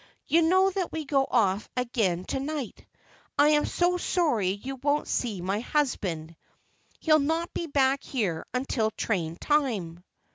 [0.25, 2.87] You know that we go off again to night.
[3.37, 6.35] I'm so sorry you won't see my husband;
[6.97, 10.03] he'll not be back here until train time."